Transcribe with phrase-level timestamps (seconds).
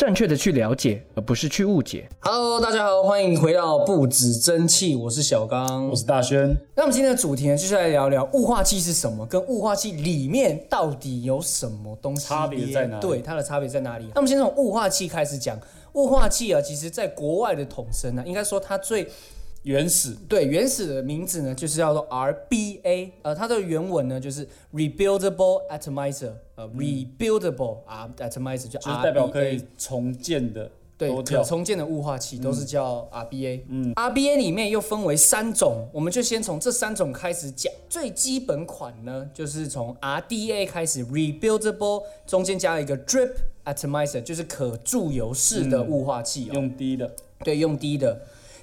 [0.00, 2.08] 正确的去了解，而不是去误解。
[2.20, 6.56] Hello，大家好，欢迎回到不止蒸汽，我是小刚，我是大轩。
[6.74, 14.06] 那我们今天的主题呢，就是来聊聊雾化器是什么，跟雾化器里面到底有什么东西差别在哪里对，它的差别在哪里？
[14.14, 15.60] 那我们先从雾化器开始讲。
[15.92, 19.06] 雾化器啊，其实在国外的统称呢，应该说它最
[19.62, 33.60] 原始对原始的名字呢，就是叫做 RBA，呃，它的原文呢就是 Rebuildable Atomizer，呃、Rebuildable 啊 Atomizer 就就是代表可以重建的，对，可重建的雾化器都是叫 RBA。
[33.68, 37.70] 嗯，RBA 里面又分为三种，我们就先从这三种开始讲。
[37.88, 43.32] 最基本款呢，就是从 RDA 开始，Rebuildable 中间加了一个 Drip
[43.66, 46.54] Atomizer，就是可注油式的雾化器哦。
[46.54, 47.10] 用低的，
[47.44, 48.22] 对，用低的。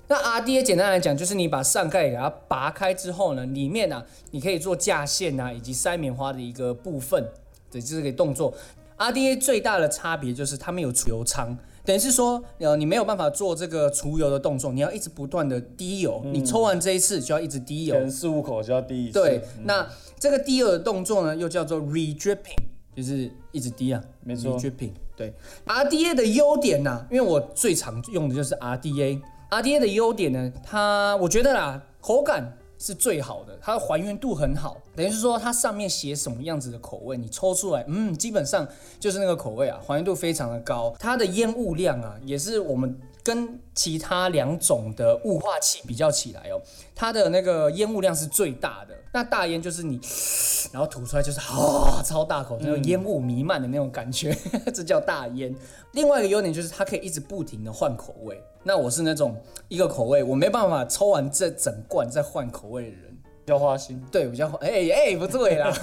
[0.09, 7.29] 那 RDA 简单来讲，就是你把上盖给它拔开之后呢，里面啊，你可以做架线啊，以及塞棉花的一个部分，
[7.69, 8.53] 对，这是个动作。
[8.97, 17.99] RDA 最大的差别就是它没有除油仓，等于是说，呃，你没有办法做这个除油的动作，你要一直不断的滴油，你抽完这一次就要一直滴油可。
[17.99, 19.19] 能四五口就要滴一次。
[19.19, 19.85] 对，那
[20.17, 22.55] 这个滴油的动作呢，又叫做 re-dripping，
[22.95, 24.93] 就是一直滴啊，没错 re-dripping。
[25.17, 25.33] 对
[25.65, 29.21] ，RDA 的优点呢、因为我最常用的就是 RDA。
[29.49, 34.77] RDA 的优点呢，它我觉得啦，口感是最好的，它的还原度很好。
[34.93, 38.67] 等于是说，它上面写什么样子的口味，你抽出来，嗯，基本上
[38.99, 40.93] 就是那个口味啊，还原度非常的高。
[40.99, 42.93] 它的烟雾量啊，也是我们
[43.27, 46.61] 跟其他两种的雾化器比较起来哦，
[46.95, 48.95] 它的那个烟雾量是最大的。
[49.11, 49.99] 那大烟就是你，
[50.71, 54.33] 然后吐出来就是啊、超大口，那种烟雾弥漫的那种感觉，
[54.73, 55.53] 这叫大烟。
[55.91, 58.41] 另外一个优点就是它可以一直不停的换口味。
[58.63, 59.35] 那我是那种
[59.67, 63.06] 一个口味，我没办法抽完这整罐再换口味的人。
[63.47, 64.03] 叫花心。
[64.11, 65.73] 对，比较哎哎、不对啦，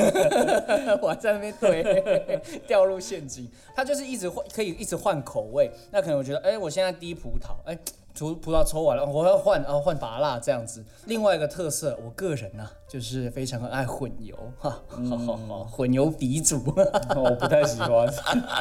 [1.00, 3.48] 我还在那边对 掉入陷阱。
[3.74, 5.72] 他就是一直换，可以一直换口味。
[5.90, 7.74] 那可能我觉得，哎、我现在滴葡萄，哎、
[8.14, 10.84] 葡葡萄抽完了，我要换啊换拔辣这样子。
[11.06, 16.62] 另外一个特色，我个人呢、就是非常爱混油哈，好好好，混油鼻祖。
[16.66, 18.06] 我不太喜欢。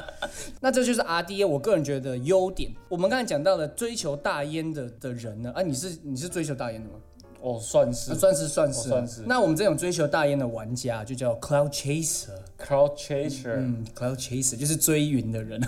[0.61, 2.71] 那这就是 RDA 我个人觉得的优点。
[2.87, 6.95] 我们刚才讲到了追求大烟的的人呢，啊，你是你是追求大烟的吗？
[7.43, 13.55] 哦，算是啊算是算是我算是那我们这种追求大烟的玩家就叫 Cloud chaser，cloud chaser。
[13.57, 15.61] 嗯，Cloud Chaser 就是追云的人。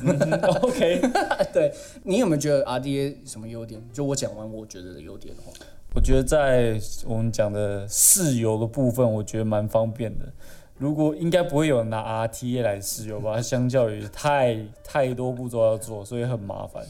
[0.61, 1.01] OK，
[1.51, 3.81] 对你有没有觉得 RDA 什么优点？
[3.91, 5.51] 就我讲完我觉得的优点的话，
[5.93, 10.25] 我觉得在我们讲的试油的部分，我觉得蛮方便的。
[10.77, 13.41] 如果应该不会有人拿 RTA 来试油吧？
[13.41, 16.85] 相较于太太多步骤要做，所以很麻烦。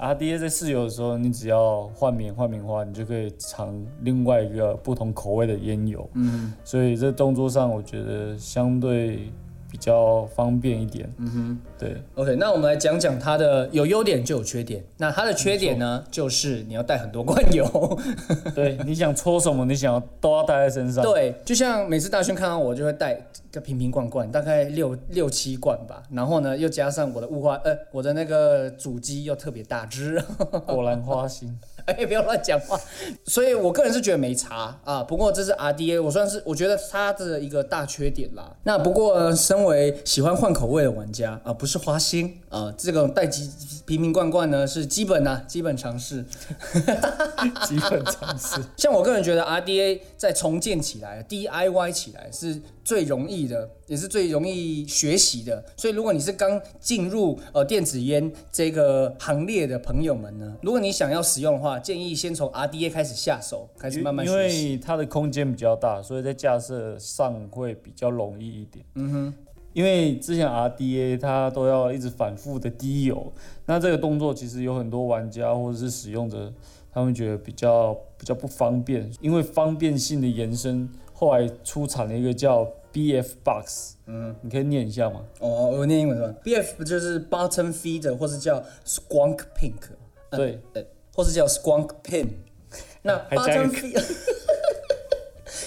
[0.00, 6.08] RDA 在试油的时候，你只要换棉换棉花，你就可以尝另外一个不同口味的烟油。
[6.14, 9.30] 嗯所以这动作上，我觉得相对
[9.70, 11.08] 比较方便一点。
[11.18, 14.84] 嗯哼对，，OK，那我们来讲讲它的有优点就有缺点。
[14.96, 17.98] 那它的缺点呢，就是你要带很多罐油。
[18.54, 21.04] 对，你想搓什么，你想要都要带在身上。
[21.04, 23.14] 对，就像每次大勋看到我，就会带
[23.52, 26.02] 个瓶瓶罐罐，大概六六七罐吧。
[26.10, 30.20] 然后呢，又加上我的雾化，呃，我的那个主机又特别大只。
[30.66, 31.58] 果然花心。
[31.86, 32.78] 哎，不要乱讲话。
[33.24, 35.02] 所以我个人是觉得没差啊。
[35.02, 38.54] 不过这是 RDA，我算是我觉得它的一个大缺点啦。
[38.64, 43.50] 那不过呢，身为喜欢换口味的玩家啊，不是花心啊，这种带几
[43.86, 46.24] 瓶瓶罐罐呢是基本啊，基本常识。
[47.66, 48.60] 基本常识。
[48.76, 55.64] 像我个人觉得 RDA 在重建起来、DIY 起来是最容易的，也是最容易学习的。
[55.76, 64.70] 所以如果你是刚进入呃电子烟这个行列的朋友们呢，如果你想要使用的话，建议先从 RDA 开始下手，开始慢慢因学习。
[64.70, 68.84] 为它的空间比较大，所以在架设上会比较容易一点。
[68.94, 69.34] 嗯哼，
[69.72, 73.32] 因为之前 RDA 它都要一直反复的滴油，
[73.66, 76.52] 那这个动作其实有很多玩家或者是使用者，
[76.92, 83.94] 他们觉得比较比较不方便，因为方便性的延伸，后来出产了一个叫 BF Box。
[84.06, 85.24] 嗯，你可以念一下吗？
[85.38, 89.76] 哦，我念英文是吧？BF 不就是 bottom feeder，或是叫 squonk pink，
[90.32, 90.82] 对，呃，
[91.14, 92.28] 或是叫 squonk pin。
[93.02, 94.14] 那还加一 bottom feeder，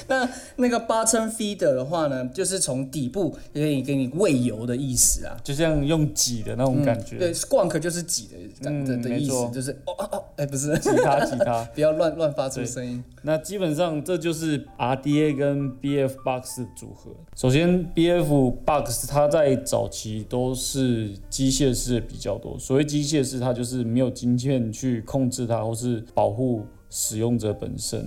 [0.09, 5.37] 那那个 bottom feeder 的话呢，就是从底部可以给你喂油的意思啊。
[5.43, 7.17] 就像用挤的那种感觉。
[7.17, 11.63] 对，squonk 就是挤的感嗯的的意思，就是哦哦哦，哎，不是，吉他，吉他。
[11.75, 13.03] 不要乱乱发出对声音。
[13.23, 17.11] 那基本上这就是 RDA 跟 BF Box 的组合。
[17.35, 22.59] 首先，BF Box 它在早期都是机械式比较多。
[22.59, 26.63] 所谓机械式，它就是没有晶片去控制它，或是保护
[26.95, 28.05] 使用者本身。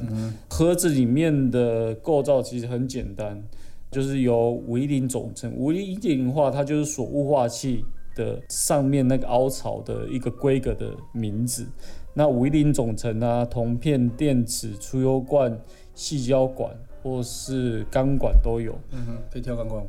[0.49, 3.43] 盒子里面的构造其实很简单，
[3.91, 5.53] 就是由五一零总成。
[5.57, 7.85] 五一零的话，它就是锁雾化器
[8.15, 11.67] 的上面那个凹槽的一个规格的名字。
[12.15, 15.61] 那五一零总成啊，铜片、电池、出油罐、
[15.93, 16.73] 细胶管
[17.03, 19.85] 或是钢管都有，嗯哼，可以挑钢管，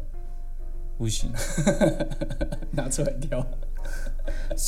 [0.97, 1.29] 不行。
[2.73, 3.45] 拿出来挑。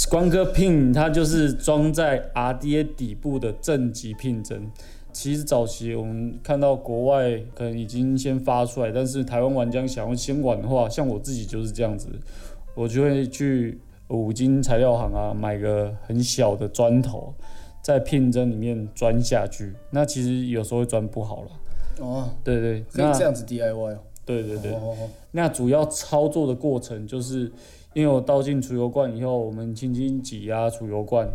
[0.09, 4.71] 光哥 pin 它就是装在 RDA 底部的正极 pin 针。
[5.11, 12.07] 其实早期我们看到国外可能已经先发出来，但是台湾玩家想要先玩的话，像我自己就是这样子，
[12.75, 13.79] 我就会去
[14.09, 17.33] 五金材料行啊买个很小的砖头，
[17.81, 19.73] 在 pin 针里面钻下去。
[19.89, 21.49] 那其实有时候会钻不好了。
[21.99, 23.99] 哦，对对，可以这样子 DIY 哦。
[24.23, 24.71] 对对对。
[24.73, 24.95] 哦
[25.31, 27.51] 那主要操作的过程就是，
[27.93, 31.27] 因为我倒进储油罐以后，我们轻轻挤压储油罐，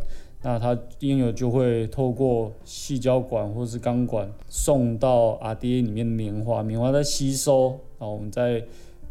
[0.42, 8.62] 那它婴儿就会透过细胶管或是钢管送到 RDA 里面的棉花，棉花在吸收，然后我们再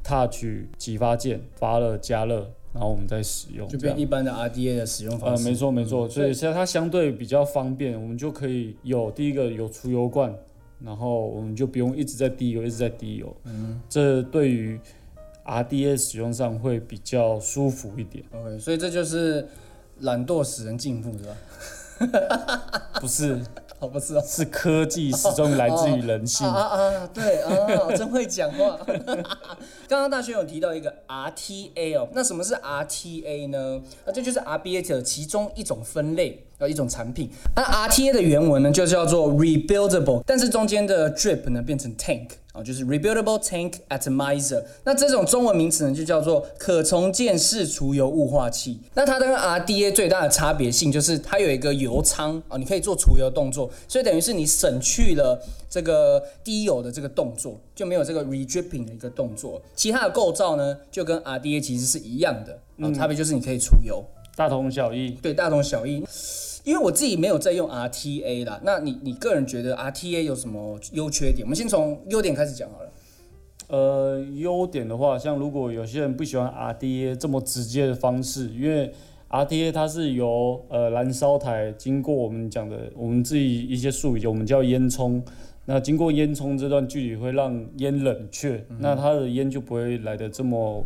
[0.04, 0.46] touch
[0.78, 5.50] 激发件，发热加热，然后我们再使用，就变一般的 RDA 的使用方呃，式。
[5.50, 10.34] 没错没错，所以对现在它相对比较方便，我们就可以有第一个有除油罐，
[10.80, 14.80] 然后我们就不用一直在滴油，一直在滴油，嗯，这对于
[15.46, 19.48] RDA 使用上会比较舒服一点，OK，所以这就是
[20.00, 21.36] 懒惰使人进步，是吧？
[23.00, 23.40] 不是
[23.80, 24.24] 哦，不是哦。
[24.26, 27.10] 是科技始终来自于人性 啊，啊啊！
[27.14, 28.80] 对啊，真会讲话。
[29.88, 33.82] 刚刚大轩有提到一个 RTA 哦，那什么是 RTA 呢？
[34.06, 37.30] 那这就是 RBA 的其中一种分类，呃，一种产品。
[37.56, 44.64] 那 RTA 的原文呢就叫做 rebuildable，但是中间的 drip 呢变成 tank 啊、就是 rebuildable tank atomizer。
[44.84, 48.80] 那这种中文名词呢就叫做可重建式除油雾化器。
[48.94, 59.60] 那它跟 RDA 最大的差别性就是它有一个油仓啊、你可以做除油动作，所以等于是你省去了这个滴油的这个动作，就没有这个 redripping 的一个动作。
[59.76, 64.06] 其他的构造呢就跟 RDA 其实是一样的啊、差别就是你可以除油。
[64.36, 65.12] 大同小异。
[65.22, 66.04] 对，大同小异。
[66.64, 71.44] 因为我自己没有在用 RTA 啦，那你你个人觉得 RTA 有什么优缺点？
[71.46, 72.90] 我们先从优点开始讲好了。
[73.68, 78.94] 呃，优点的话，像如果有些人不喜欢 RDA 这么直接的方式，因为
[79.30, 85.22] RDA 它是由呃燃烧台经过我们讲的我们自己一些术语，我们叫烟囱。
[85.66, 90.84] 那经过烟囱这段距离会让烟冷却，那它的烟就不会来的这么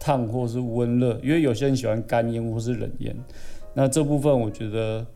[0.00, 3.16] 烫或是温热，因为有些人喜欢干烟或是冷烟。
[3.78, 5.06] 那这部分我觉得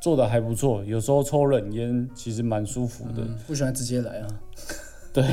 [0.00, 3.26] 做的还不错，有时候抽冷烟其实蛮舒服的。
[3.44, 4.28] 不喜欢直接来啊。
[5.12, 5.24] 对，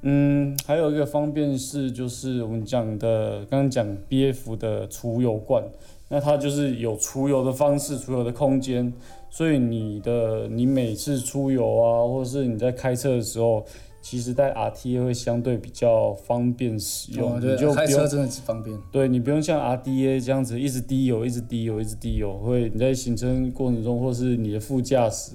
[0.00, 5.62] 嗯，还有一个方便是，就是我们讲的刚刚讲 BF 的除油罐，
[6.08, 8.90] 那它就是有除油的方式、除油的空间，
[9.28, 13.66] 所以你的你每次出油啊，或者是你在开车的时候，
[14.10, 18.74] 其实带 RTA 会相对比较方便使用，你就，开车真的是方便。
[18.90, 25.32] 对你不用像 RDA 这样子一直滴油、一直滴油、一直滴油，会你在行程过程中，或是你的副驾驶、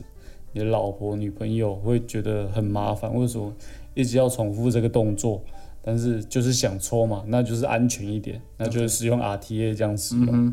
[0.54, 3.14] 你的老婆、女朋友会觉得很麻烦。
[3.14, 3.54] 为什么
[3.94, 5.44] 一直要重复这个动作？
[5.84, 10.52] 但是就是想搓嘛，那就是安全一点，那就是使用 RTA 这样使用。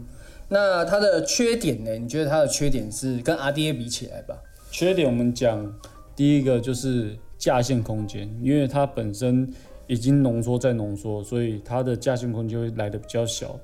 [0.51, 1.95] 那它的缺点呢？
[1.95, 4.37] 你觉得它的缺点是跟 RDA 比起来吧？
[4.71, 5.75] 缺点我们讲
[6.15, 9.51] 第一个就是架线空间，因为它本身
[9.89, 13.59] 已经浓缩再浓缩，所以它的架线空间会来的比较小。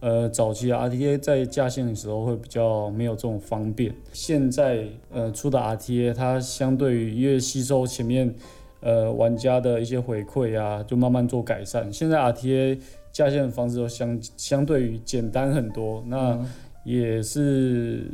[0.00, 8.32] 呃，早期的 RTA 在架线的时候会比较没有这种方便，现在呃出的 RTA 它相对于因为吸收前面
[8.80, 11.92] 呃玩家的一些回馈啊，就慢慢做改善。
[11.92, 12.78] 现在 RTA
[13.10, 16.38] 架线的方式都相相对于简单很多，那
[16.84, 18.04] 也是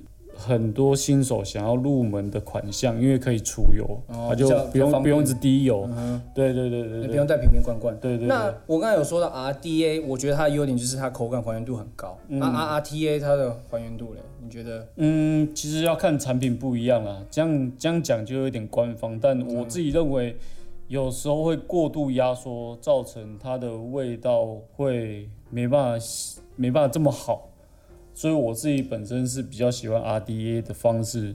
[0.46, 5.88] 很多新手想要入门的款项，因为可以储油，它就不用不用一直滴油。
[5.96, 7.96] 嗯对对对对不用带瓶瓶罐罐。
[7.98, 12.18] 对对对那我刚才有说到 RDA，我觉得它的优点就是它口感还原度很高。
[12.28, 14.20] 那 R RTA 它的还原度嘞？
[14.42, 14.86] 你觉得？
[14.96, 20.36] 嗯，其实要看产品不一样啊，这样这样讲就有点官方，但我自己认为
[20.88, 24.46] 有时候会过度压缩，造成它的味道
[24.76, 26.06] 会没办法
[26.56, 27.48] 没办法这么好，
[28.14, 31.34] 所以我自己本身是比较喜欢 RDA 的方式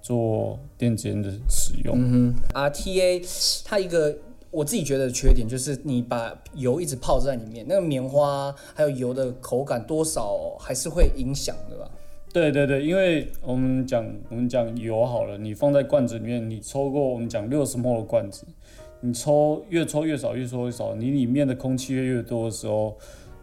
[0.00, 1.94] 做电子烟的使用。
[1.96, 4.16] 嗯哼，RTA 它一个
[4.50, 11.90] 我自己觉得缺点就是你把油一直泡在里面，那个棉花还有油的口感多少还是会影响的吧？
[12.32, 18.44] 对对对，因为我们讲我们讲油好了，你放在罐子里面，你抽过我们讲六十 ml 的罐子，
[19.00, 22.96] 你抽越抽越少，越抽越少，你里面的空气越越多的时候，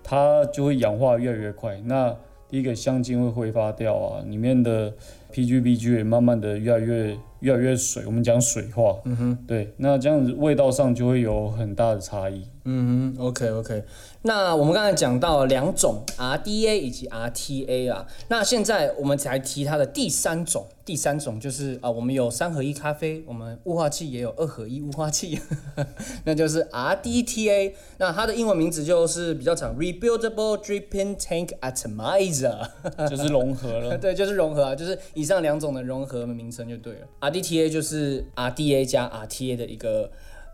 [0.04, 1.80] 它就会氧化越来越快。
[1.86, 2.16] 那
[2.54, 4.94] 第一个香精会挥发掉啊，里面的
[5.34, 12.46] PGBG 也慢慢的越来越越来越水，我们讲水化，嗯哼，对，那这样子味道上就会有很大的差异。
[12.66, 13.84] 嗯哼，OK OK。
[14.22, 25.38] 那我们刚才讲到两种 RDA 以及 RTA 啊，那现在我们才提它的第三种，第三种就是啊，我们有三合一咖啡，我们雾化器也有二合一雾化器，
[26.24, 27.74] 那就是 RDTA。
[27.98, 32.66] 那它的英文名字就是比较长，Rebuildable Dripping Tank Atomizer，
[33.10, 33.98] 就是融合了。
[33.98, 37.08] 对，就是融合啊，就是以上两种的融合名称就对了。
[37.20, 40.10] RDTA 就是 RDA 加 RTA 的一个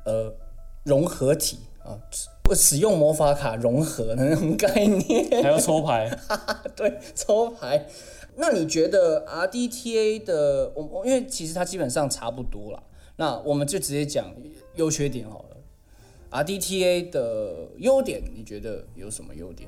[0.05, 0.33] 呃
[0.83, 1.59] 融合体。
[1.83, 1.97] 啊，
[2.53, 6.07] 使用魔法卡融合的那种概念， 还要抽牌，
[6.75, 7.87] 对，抽牌。
[8.35, 12.83] 那你觉得 RDTA 的，我我因为其实它基本上差不多了，
[13.15, 14.35] 那我们就直接讲
[14.75, 15.57] 优缺点好了。
[16.29, 19.67] RDTA 的优点，你觉得有什么优点？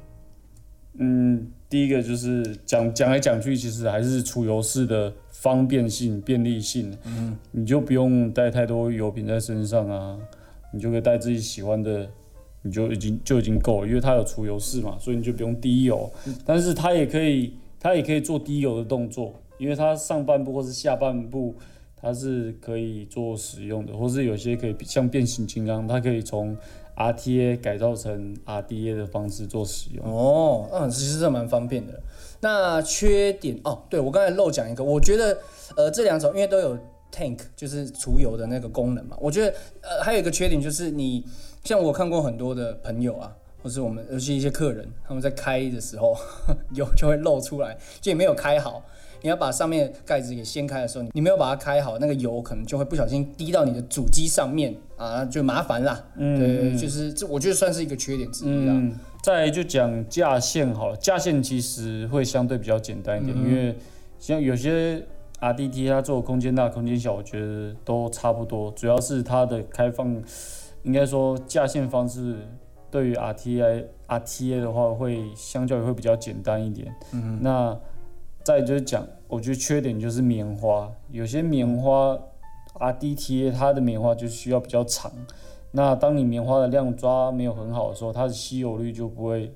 [0.99, 6.95] 嗯，第一个就是讲讲来讲去，其实还是储油式的方便性、便利性。
[7.05, 10.19] 嗯，你就不用带太多油品在身上啊。
[10.71, 12.09] 你就可以带自己喜欢的，
[12.61, 16.09] 你就已经就已经够了，因为它有除油式嘛，所以你就不用滴油。
[16.45, 21.55] 但是它也可以，它也可以做滴油的动作，因为它上半部或是下半部
[21.99, 26.55] 它是可以做使用的，或是有些可以像变形金刚，它可以从
[26.95, 30.05] RTA 改造成 RDA 的方式做使用。
[30.05, 32.01] 哦，嗯，其实这蛮方便的。
[32.39, 35.37] 那缺点哦，对我刚才漏讲一个，我觉得
[35.75, 36.77] 呃这两种因为都有。
[37.11, 41.23] Tank 就是除油的那个功能嘛，我觉得呃还有一个缺点就是你
[41.63, 46.15] 像我看过很多的朋友啊，或是我们尤其一些客人，他们在开的时候
[46.73, 48.83] 油就会漏出来，就没有开好。
[49.23, 56.03] 你要把上面盖子给掀开的时候，你没有把它开好，那个油可能就会不小心滴到你的主机上面啊，就麻烦啦。
[56.15, 58.81] 嗯，对，就是这我觉得算是一个缺点之一啦。
[59.21, 63.75] 再就讲架线好了，架线其实会相对比较简单一点，因为
[64.17, 65.05] 像有些。
[65.41, 70.21] R D T 它做空间大空间小，我觉得都差不多，主要是它的开放，
[70.83, 72.47] 应该说架线方式
[72.91, 76.93] 对于 R T I R T A 的话，会相较于会比较简单一点。
[77.11, 77.75] 嗯，那
[78.43, 82.15] 再就是讲，我觉得缺点就是棉花，有些棉花
[82.75, 85.11] R D T A 它的棉花就需要比较长，
[85.71, 89.51] 那当你棉花的量抓没有很好的时候，它的吸油率就不会，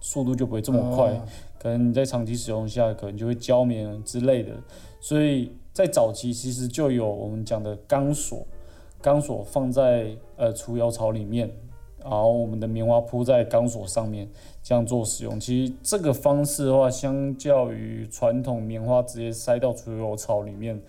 [0.00, 1.12] 速度就不会这么快，
[1.58, 4.52] 可能你在长期使用下，可能就会焦棉之类的。
[5.06, 8.44] 所以在早期其实就有我们讲的钢索，
[9.00, 11.48] 钢索放在呃除油槽里面，
[12.00, 14.28] 然后我们的棉花铺在钢索上面，
[14.64, 15.38] 这样做使用。
[15.38, 20.82] 其实这个方式的话，相较于传统棉花直接塞到除油槽里面，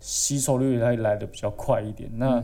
[0.00, 2.10] 吸收率会来的比较快一点。
[2.16, 2.42] 那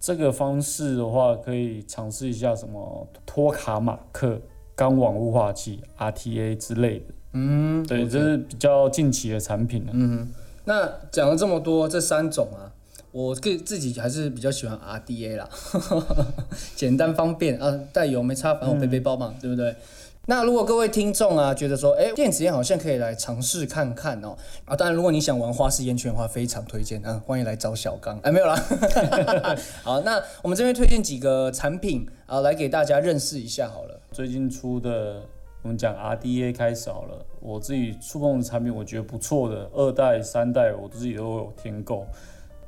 [0.00, 4.40] 这个方式的话，可以尝试一下什么托卡马克
[4.74, 7.04] 钢网雾化器 RTA 之类的。
[7.34, 9.92] 嗯，对，这是比较近期的产品了。
[9.94, 10.26] 嗯。
[10.68, 12.68] 那讲了这么多，这三种啊，
[13.10, 15.48] 我个自己还是比较喜欢 RDA 啦，
[16.76, 19.74] 简单方便啊，带油没差，反正我背背包嘛，对不对？
[20.26, 28.54] 那如果各位听众啊，觉得说，哎，电子烟好像可以来尝试看看哦，啊，当然如果你想玩花式烟圈的话，非常推荐啊，欢迎来找小刚，哎，没有啦，
[29.82, 35.22] 好，那我们这边推荐几个产品啊，来给大家认识一下好了，最近出的。
[35.68, 42.06] 我们讲 RDA 开始好了，我自己触碰的产品，我觉得不错的，二代、三代我自己都有添购。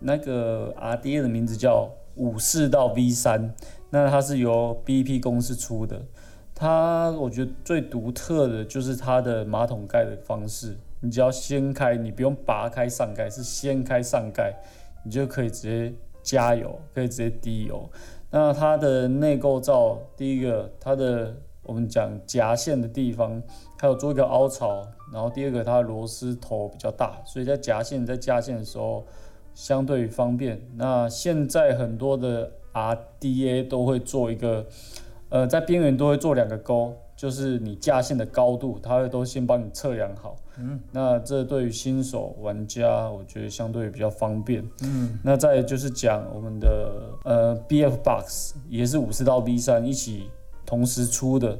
[0.00, 3.54] 那个 RDA 的名字叫五四到 V 三，
[3.88, 6.02] 那它是由 BP 公司出的。
[6.54, 14.54] 它我觉得最独特的就是它的马桶盖的方式，你只要掀开，你不用拔开上盖，是掀开上盖，
[15.06, 17.88] 你就可以直接加油，可以直接滴油。
[18.30, 21.34] 那它的内构造，第一个它的。
[21.70, 23.40] 我们讲夹线的地方，
[23.78, 29.06] 它有做一个凹槽，然后第二个它的螺丝头比较大，所以在夹线在加线的时候
[29.54, 30.60] 相对方便。
[30.74, 34.66] 那现在很多的 RDA 都会做一个，
[35.28, 40.34] 呃，在边缘都会做两个钩，就是你架线的高度，它会都先帮你测量好。
[40.58, 44.68] 嗯，那这对于新手玩家，我觉得相对比较方便。
[44.82, 46.92] 嗯，那再就是讲我们的
[47.24, 50.28] 呃 BF Box 也是五十到 V 三一起。
[50.70, 51.58] 同时出的，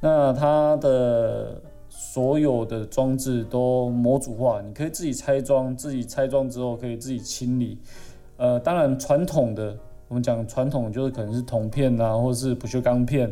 [0.00, 1.60] 那它的
[1.90, 7.78] 所有的装置都模组化，你可以自己拆装，自己拆装之后可以自己清理。
[8.38, 9.76] 呃，当然传统的，
[10.08, 13.30] 我们讲传统就是可能是铜片啊，或者是不锈钢片，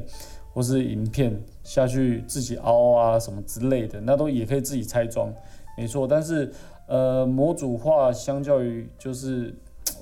[0.52, 5.32] 或是银片下去自己凹啊什么之类的，那都也可以自己拆装，
[5.78, 6.06] 没错。
[6.06, 6.52] 但是
[6.86, 9.54] 呃，模组化相较于就是。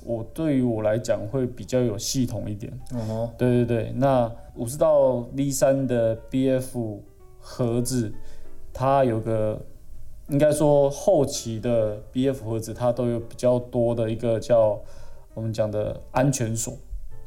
[0.05, 2.71] 我对于我来讲会比较有系统一点。
[2.91, 6.99] 哦，对对对，那五十到 V 三的 BF
[7.39, 8.13] 盒子，
[8.71, 9.59] 它有个
[10.29, 14.79] 应该说后期的 BF 盒子它都有比较多的一个叫
[15.33, 16.73] 我们讲的安全锁。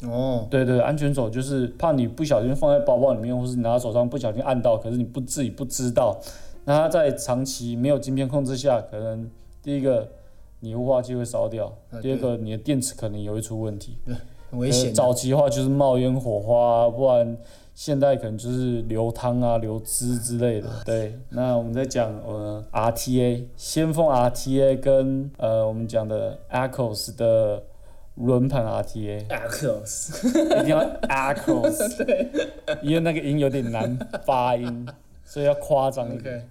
[0.03, 6.21] 哦，对对，安全锁就是怕你不小心放在包包里面，或是你拿在手上不小心按到，可是你不自己不知道。
[6.67, 9.31] 那它在长期没有晶片控制下，可能
[9.63, 10.07] 第一个
[10.67, 13.97] 你雾化器会烧掉，啊第二个你的电池可能也会出问题。
[14.05, 14.15] 对
[14.51, 14.93] 很危险的。
[14.95, 17.37] 早期的话就是冒烟火花、啊，不然
[17.75, 20.69] 现在可能就是流汤啊、流汁之类的。
[20.85, 27.63] 对，那我们在讲呃 RTA 先锋 RTA 跟呃我们讲的 Accos 的
[28.15, 30.27] 轮盘 RTA，Accos，
[30.63, 32.29] 一定要 Accos，对，
[32.83, 34.89] 因为那个音有点难发音，
[35.25, 36.49] 所以要夸张一点。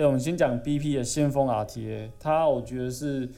[0.00, 3.28] 对，我们先讲 BP 的先锋 RTA，它我觉得是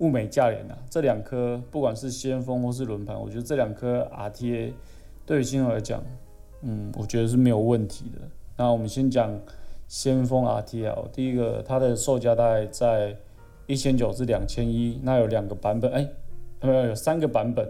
[0.00, 0.76] 物美价廉啊。
[0.90, 4.74] 这两颗不管是先锋或是轮盘，我觉得这两颗 RTA
[5.24, 6.04] 对于新手来讲，
[6.60, 8.20] 嗯，我觉得是没有问题的。
[8.58, 9.40] 那我们先讲
[9.88, 13.16] 先锋 RTA，第一个它的售价大概在
[13.66, 16.06] 一千九至两千一，那有两个版本，哎、
[16.60, 17.66] 没有有三个版本。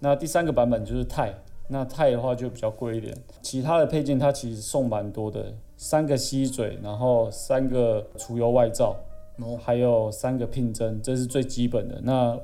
[0.00, 1.32] 那第三个版本就是钛，
[1.70, 3.16] 那钛的话就比较贵一点。
[3.40, 8.96] 其他的配件它其实送蛮多的，三个吸嘴，然后三个除油外罩，
[9.38, 12.00] 哦还有三个聘针，这是最基本的。
[12.02, 12.38] 那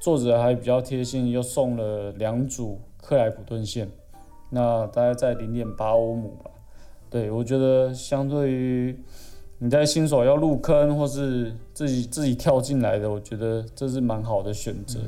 [0.00, 3.88] 作者还比较贴心，又送了两组克莱普顿线，
[4.50, 6.50] 那大概在零点八欧姆吧。
[7.08, 8.98] 对我觉得相对于
[9.58, 14.98] 你在新手要入坑或是自己自己跳进来的，我觉得这是蛮好的选择。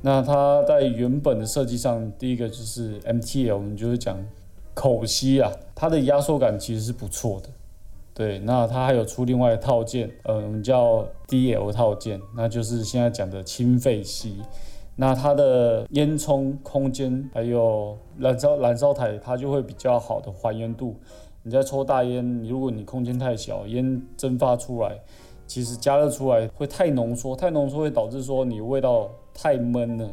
[0.00, 4.16] 那它在原本的设计上，第一个就是 MTL，我们就是讲
[4.78, 7.48] 口吸啊，它的压缩感其实是不错的。
[8.14, 14.40] 对，那它还有出另外一套件，嗯，我们叫 DL 套件，那就是现在讲的清肺吸。
[14.94, 20.94] 那它的烟囱空间还有燃烧燃烧台，它就会比较好的还原度。
[21.42, 24.96] 你在抽大烟，你如果你空间太小，烟蒸发出来，
[25.48, 30.08] 其实加热出来会太浓缩，太浓缩会导致说你味道太闷了，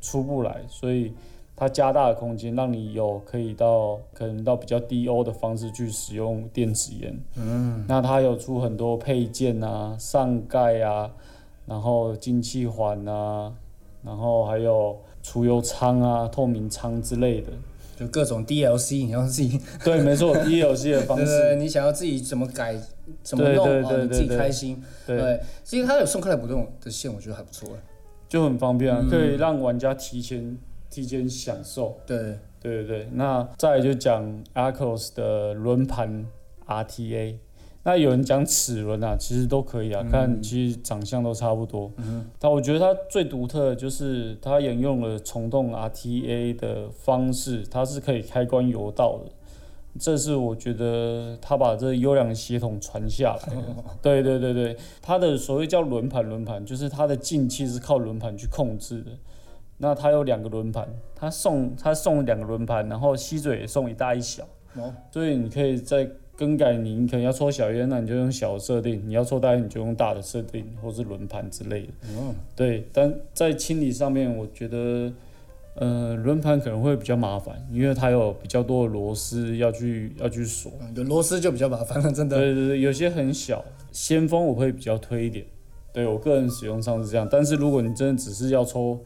[0.00, 1.12] 出不来，所以
[1.58, 7.20] 它加大的空间，让你有可以到可能到比较低欧的方式去使用电子烟。
[7.36, 11.10] 嗯，那它有出很多配件啊，上盖啊，
[11.66, 13.52] 然后进气环啊，
[14.04, 17.50] 然后还有除油舱啊、透明舱之类的。
[17.96, 22.80] 就各种 DLC，你要自己， 对，没错，DLC 的方式，对，你想要自己怎么改，
[23.24, 24.80] 怎么弄哦，对对对你自己开心。
[25.04, 27.68] 对，对，其实它有送克莱普顿的线，我觉得还不错。
[28.28, 30.56] 就很方便啊，可以让玩家提前
[30.90, 31.98] 提前享受。
[32.06, 34.24] 对，对对对，那再来就讲
[34.54, 36.26] Arcos 的轮盘
[36.66, 37.36] RTA。
[37.84, 41.90] 那有人讲齿轮啊，其实都可以啊，看其实长相都差不多。
[41.98, 49.30] 嗯但我觉得它最独特的就是它沿用了虫洞 RTA 的方式，它是可以开关油道的。
[49.98, 53.62] 这是我觉得他把这优良的血统传下来的。
[54.02, 59.10] 对对对对，它的所谓叫轮盘，轮盘就是它的进气是靠轮盘去控制的。
[59.78, 64.42] 那它有两个轮盘，它送它送两个轮盘，然后吸嘴也送一大一小，
[64.74, 71.88] 哦，所以你可以在更改你你可能要抽小烟，那你就用小的设定；你要抽大烟，你就用大的设定，或是轮盘之类的。
[72.10, 75.12] 嗯，对，但在清理上面，我觉得，
[75.74, 80.72] 呃，轮盘可能会比较麻烦，因为它有比较多的螺丝要去要去锁。
[80.80, 82.36] 嗯有螺丝就比较麻烦了，真的。
[82.36, 85.44] 对对对，有些很小，先锋我会比较推一点。
[85.92, 89.00] 对我个人使用上是这样，但是如果你真的只是要抽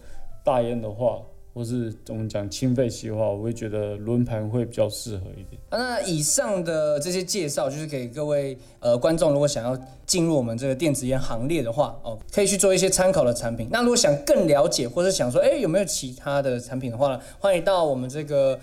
[0.45, 1.19] 大烟的话，
[1.55, 5.61] 或是我们讲清肺气的话，我会觉得轮盘会比较适合一点。
[5.71, 13.69] 那以上的这些介绍，就是给各位呃观众，如果想要进入我们这个电子烟行列的话，哦，可以去做一些参考的产品。
[13.71, 18.59] 那如果想更了解，或者想说，哎，有没有其他的产品的话呢，欢迎到我们这个。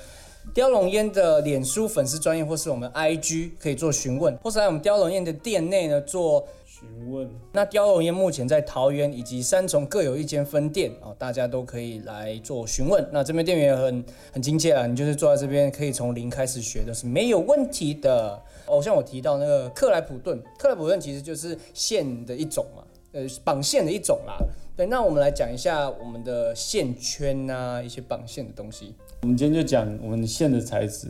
[0.51, 6.47] 雕龙烟的脸书粉丝专业，或是我们 IG 可以做询问，或是在我们雕龙烟的店内呢做
[6.79, 13.05] 询问那雕龙烟目前在桃园以及三重各有一间分店哦，大家都可以来做询问。
[13.11, 18.41] 那这边店员很很亲切啊，你就是坐在这边可以从零开始学的是没有问题的。
[18.65, 24.37] 哦，像我提到那个克莱普顿，克莱普顿其实就是线的一种嘛，呃，绑线的一种啦。
[24.77, 28.95] 对，那我们来讲一下我们的线圈啊，一些绑线的东西。
[29.23, 31.09] 我们今天就讲我们线的材质，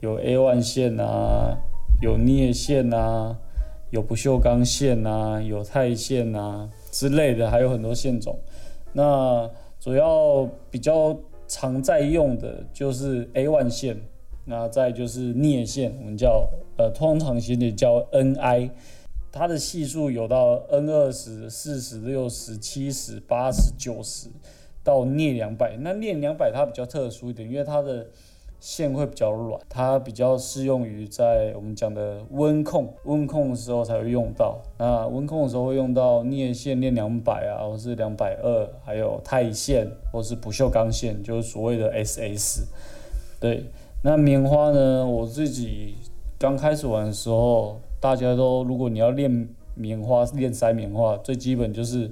[0.00, 1.54] 有 A one 线啊，
[2.00, 3.36] 有镍线啊，
[3.94, 8.36] 有不锈钢线啊，有钛线啊之类的，还有很多线种。
[8.92, 13.96] 那主要比较常在用的就是 A1 线，
[14.46, 16.44] 那再就是镍线，我们叫
[16.76, 18.70] 呃通常型的叫 Ni。
[19.30, 24.28] 它的系数有到 N 二十、四十、六十、七十、八十、九十
[24.82, 25.76] 到镍两百。
[25.80, 28.08] 那镍两百它比较特殊一点，因为它的
[28.64, 34.58] 线会比较软，它比较适用于在我们讲的温控，温控的时候才会用到。
[34.78, 42.62] 那温控的时候会用到镍线链两百啊，或是两百二，还有钛线或是不锈钢线，就是所谓的 SS。
[43.38, 43.66] 对，
[44.02, 45.96] 那棉花呢，我自己
[46.38, 52.10] 刚开始玩的时候，大家都如果你要练棉花、练塞棉花，最基本就是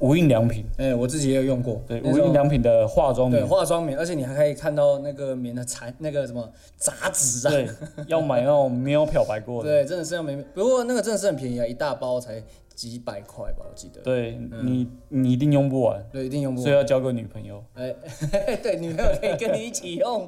[0.00, 0.66] 无印良品。
[0.76, 7.50] 哎、我自己也有用过，对，那种无印良品的化妆对棉，化妆棉，而且你还可以看到那个棉的残那个什么杂质啊。
[7.50, 7.68] 对，
[8.06, 9.70] 要买那种没有漂白过的。
[9.70, 12.42] 对，真的是要棉，不过那个真的是很便宜啊，一大包才
[12.74, 14.00] 几百块吧，我记得。
[14.00, 17.62] 对你，你一定用不完，对，一定用不完所以要交个女朋友。
[17.74, 17.94] 哎，
[18.62, 20.26] 对，女朋友可以跟你一起用。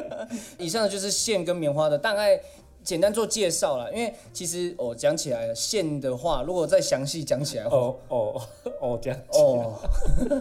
[0.58, 2.38] 以上就是线跟棉花的大概
[2.86, 8.40] 简单做介绍了，因为其实我、哦、讲起来了，线的话，如果再详细讲起来，哦哦
[8.80, 9.74] 哦，这样哦，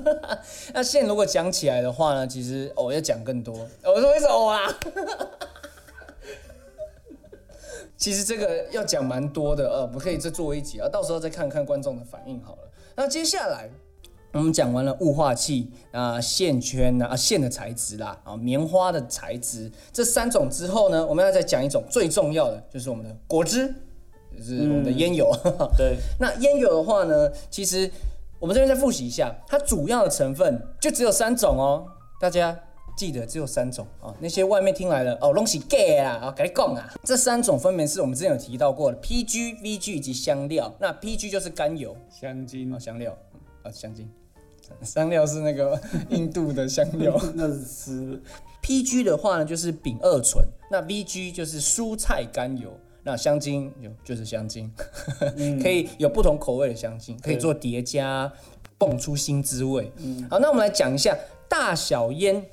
[0.72, 3.68] 那线如果讲起来的话呢，其实哦要讲更多。
[3.84, 4.72] 我说为什么啦？
[7.98, 12.60] 其实这个要讲蛮多的，呃，我们可以再做一集啊，到时候再看看观众的反应好了。
[12.96, 13.68] 那接下来
[14.36, 23.74] 我们讲完了雾化器啊、线圈啊、啊线的材质啦、啊棉花的材质这三种之后呢，我们要再讲一种最重要的，就是我们的果汁，
[24.38, 25.32] 就是我们的烟油。
[25.78, 27.90] 对， 那烟油的话呢，其实
[28.38, 31.88] 我们这边再复习一下，它主要的成分就只有三种哦，
[32.20, 32.60] 大家
[32.98, 34.14] 记得只有三种哦。
[34.20, 40.74] 那些外面听来的哦，东西 gay 啊，啊，跟你讲啊，这三种分别是我们之前有提到过的 PG、VG 以及香料。
[40.78, 43.18] 那 PG 就是甘油香精哦，香料
[43.64, 44.12] 啊，香精。
[44.82, 47.20] 香料是那个 印度的香料。
[47.36, 48.22] 那是吃
[48.62, 52.72] ，PG 的话呢就是丙二醇，那 VG 就是蔬菜甘油，
[53.04, 54.72] 那香精有就是香精，
[55.62, 58.32] 可以有不同口味的香精，可以做叠加，
[58.78, 59.92] 蹦出新滋味。
[60.30, 62.46] 好，那我们来讲一下大小烟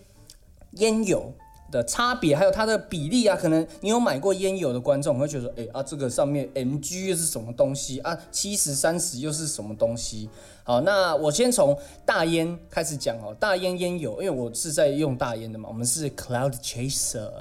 [0.72, 1.32] 烟油
[1.72, 3.36] 的差别，还有它的比例啊。
[3.36, 8.16] 可能你有买过烟油的观众会觉得说，哎、啊，这个上面 mg 又是什么东西啊？
[8.30, 10.30] 七十三十又是什么东西？
[10.64, 13.34] 好，那我先从大烟开始讲哦。
[13.40, 17.32] 大烟烟油，因为我是在用大烟的嘛，我们是 Cloud Chaser。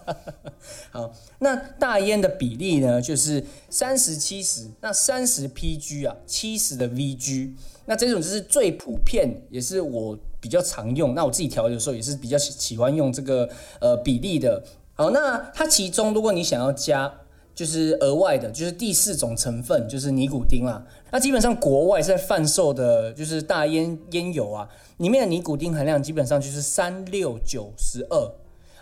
[0.90, 7.52] 好，那大烟的比例呢，就是三十七十，那三十 PG 啊，七十的 VG。
[7.86, 11.14] 那这种就是最普遍，也是我比较常用。
[11.14, 13.48] 那我自己调的时候也是比较喜喜欢用这个
[13.80, 14.62] 呃比例的。
[14.94, 17.10] 好，那它其中如果你想要加，
[17.54, 20.84] 就是额外的，就是第四种成分，就是尼古丁啦。
[21.10, 28.34] 那基本上国外在贩售的，就是大烟烟油啊，里面的尼古丁含量基本上就是三六九十二。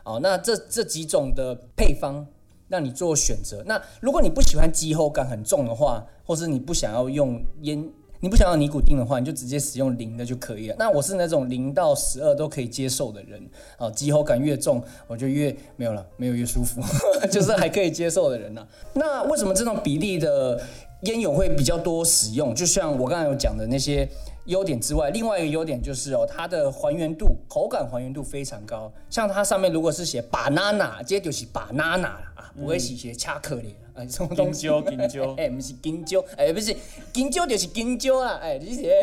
[0.03, 2.27] 好，那这这几种的配方
[2.69, 3.63] 让你做选择。
[3.67, 7.89] 那如果你不喜欢急喉感很重的话，或是你不想要用烟，
[8.23, 10.77] 你不想要尼古丁的话，你就直接使用零的就可以了。
[10.79, 13.43] 那我是那种零到十二都可以接受的人，
[13.79, 16.83] 啊，急喉感越重，我就越没有了，没有越舒服，
[17.33, 20.63] 就是还可以接受的人呢、那为什么这种比例的
[21.03, 22.55] 烟油会比较多使用？
[22.55, 24.09] 就像我刚才有讲的那些
[24.47, 28.93] 优点之外，另外一个优点就是哦，它的还原度、口感还原度非常高。
[29.09, 34.63] 像它上面如果是写 banana，这些就是 banana 啦啊，不会是写巧克力啊，哎，什么东西？
[34.63, 35.35] 金蕉，金蕉。
[35.39, 36.77] 哎，不是金蕉，哎，不是
[37.13, 38.95] 金蕉就是金蕉啦，哎，理解。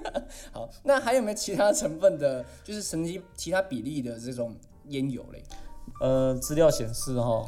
[0.52, 4.54] 好，那还有没有其他成分的，就是神奇其他比例的这种
[4.88, 5.42] 烟油嘞？
[6.00, 7.46] 呃，资料显示哈，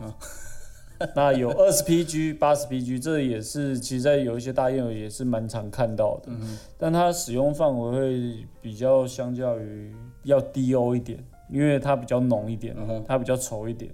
[1.14, 6.32] 那有二十 PG、八十 PG，这也是其实在有一些大烟友也是蛮常看到的，
[6.78, 11.18] 但它使用范围会比较相较于要低欧一点，
[11.50, 12.74] 因为它比较浓一点，
[13.06, 13.90] 它比较稠一点。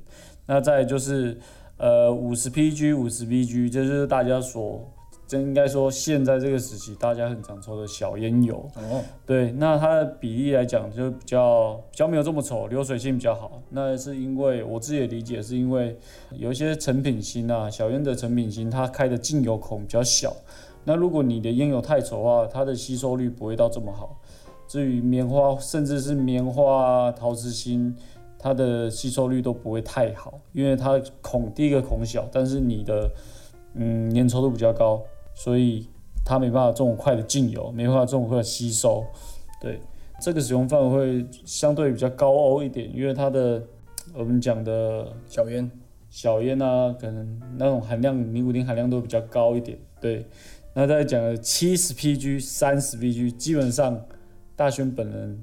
[0.46, 1.38] 那再就是
[1.76, 4.90] 呃五十 PG、五十 PG，这就是大家所。
[5.30, 13.62] 真应该说，现在这个时期，大家很常抽的小烟油，哦，对，那它的比例来讲就比较比较没有这么稠，流水性比较好。
[13.68, 15.96] 那是因为我自己的理解，是因为
[16.32, 20.34] 有一些成品芯啊，小烟的成品芯，它开的进油孔比较小。
[20.82, 24.20] 那如果你的烟油太稠的话，它的吸收率不会到这么好。
[24.66, 27.94] 至于棉花，甚至是棉花啊、陶瓷芯，
[28.36, 33.08] 它的吸收率都不会太好，因为它孔第一个孔小，但是你的
[33.74, 35.00] 嗯粘稠度比较高，
[35.42, 35.86] 所以
[36.22, 39.02] 它没办法这么快的进油，没办法这么快的吸收。
[39.58, 39.80] 对，
[40.20, 40.90] 这个使用范围
[41.22, 43.62] 会相对比较高欧一点，因为它的
[44.12, 45.70] 我们讲的小烟，
[46.10, 49.78] 小烟啊，可能那种含量尼古丁含量都比较高一点。
[49.98, 50.26] 对，
[50.74, 53.98] 那再讲的七十 PG、三十 PG，基本上
[54.54, 55.42] 大轩本人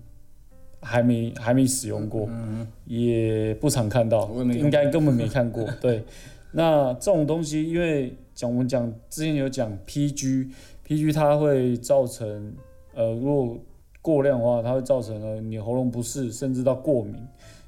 [0.80, 5.68] 还没还没使用过，嗯也不常看到应该根本没看过。
[5.82, 6.04] 对，
[6.52, 12.54] 那这种东西，因为讲我们讲之前有讲 PG，PG 它会造成
[12.94, 13.58] 呃，如果
[14.00, 17.16] 过量的话，它会造成了你喉咙不适，甚至到过敏。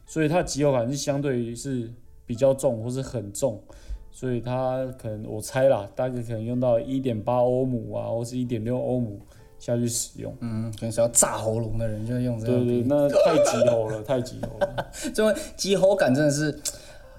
[0.05, 1.91] 所以它极口感是相对于是
[2.23, 3.59] 比较重或是很重，
[4.11, 9.19] 所以它可能我猜啦，大概可能用到一点八欧姆啊，或是一点六欧姆
[9.57, 10.31] 下去使用。
[10.41, 12.85] 嗯，可能是要炸喉咙的人就用这对对，个比例。
[12.87, 14.87] 那太急喉了，太急喉了。
[15.15, 16.59] 这种急喉感真的是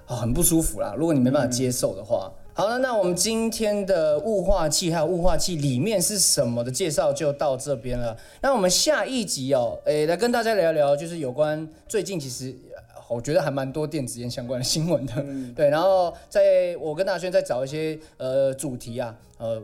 [0.05, 0.95] 啊、很不舒服啦。
[0.97, 8.15] 如果你没办法接受的话，好了，那我们今天的雾化器还有雾化器里面是什么的介绍就到这边了。
[8.41, 12.55] 那我们下一集哦，诶，来跟大家聊聊，就是有关最近其实。
[13.09, 15.13] 我觉得还蛮多电子烟相关的新闻的，
[15.53, 15.69] 对。
[15.69, 19.61] 然后在我跟大轩再找一些呃主题啊，呃，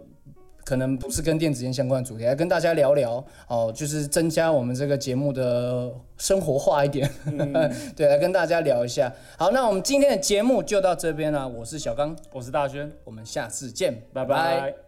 [0.68, 7.10] 可能不是跟电子烟相关的主题，来跟大家聊聊哦，就是增加我们这个节目的生活化一点，
[7.96, 9.10] 对，来跟大家聊一下。
[9.38, 14.87] 好，那我们今天的节目就到这边了，我是小刚，我是大轩，我们下次见，拜拜